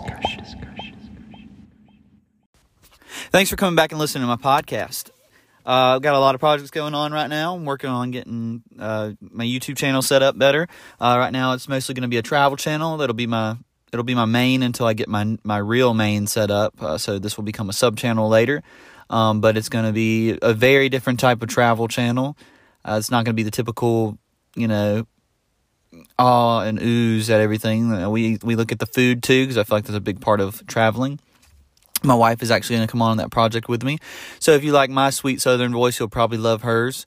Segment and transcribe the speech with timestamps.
[0.00, 0.44] discussion.
[3.30, 5.10] Thanks for coming back and listening to my podcast.
[5.66, 7.56] Uh, I've got a lot of projects going on right now.
[7.56, 10.68] I'm working on getting uh, my YouTube channel set up better.
[11.00, 12.96] Uh, right now, it's mostly going to be a travel channel.
[12.98, 13.56] That'll be my
[13.92, 16.80] it'll be my main until I get my my real main set up.
[16.80, 18.62] Uh, so this will become a sub channel later.
[19.10, 22.36] Um, but it's going to be a very different type of travel channel.
[22.84, 24.18] Uh, it's not going to be the typical,
[24.54, 25.06] you know,
[26.18, 28.10] awe and ooze at everything.
[28.10, 30.40] We we look at the food too because I feel like that's a big part
[30.40, 31.20] of traveling.
[32.02, 33.98] My wife is actually going to come on that project with me.
[34.38, 37.06] So if you like my sweet Southern voice, you'll probably love hers.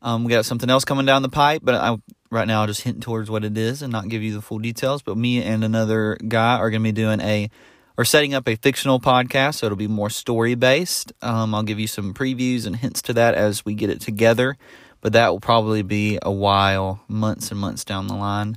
[0.00, 1.96] Um, we got something else coming down the pipe, but I,
[2.30, 4.58] right now I'll just hint towards what it is and not give you the full
[4.58, 5.02] details.
[5.02, 7.50] But me and another guy are going to be doing a
[7.96, 11.12] or setting up a fictional podcast, so it'll be more story based.
[11.20, 14.56] Um, I'll give you some previews and hints to that as we get it together,
[15.02, 18.56] but that will probably be a while, months and months down the line.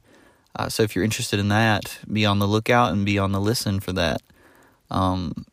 [0.55, 3.41] Uh, so if you're interested in that, be on the lookout and be on the
[3.41, 4.21] listen for that.
[4.89, 5.45] Um,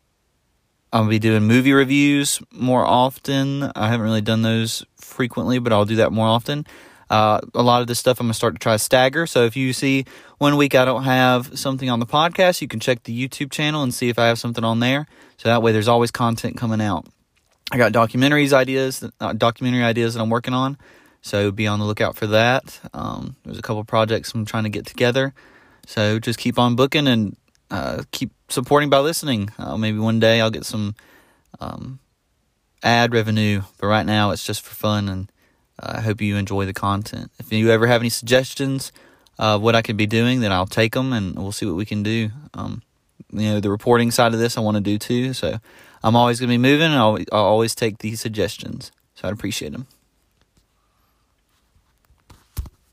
[0.93, 3.63] I'll be doing movie reviews more often.
[3.75, 6.65] I haven't really done those frequently, but I'll do that more often.
[7.09, 9.25] Uh, a lot of this stuff I'm going to start to try to stagger.
[9.25, 10.05] So if you see
[10.37, 13.83] one week I don't have something on the podcast, you can check the YouTube channel
[13.83, 15.07] and see if I have something on there.
[15.37, 17.07] So that way there's always content coming out.
[17.73, 20.77] I got documentaries ideas, uh, documentary ideas that I'm working on.
[21.23, 22.79] So be on the lookout for that.
[22.93, 25.33] Um, there's a couple projects I'm trying to get together.
[25.87, 27.35] So just keep on booking and
[27.71, 29.49] uh, keep supporting by listening.
[29.57, 30.93] Uh, maybe one day I'll get some
[31.59, 31.97] um,
[32.83, 35.31] ad revenue, but right now it's just for fun and
[35.79, 37.31] I hope you enjoy the content.
[37.39, 38.91] If you ever have any suggestions
[39.39, 41.85] of what I could be doing, then I'll take them and we'll see what we
[41.85, 42.29] can do.
[42.53, 42.83] Um,
[43.31, 45.33] you know, the reporting side of this I want to do too.
[45.33, 45.57] So
[46.03, 48.91] I'm always going to be moving and I'll, I'll always take these suggestions.
[49.15, 49.87] So I'd appreciate them.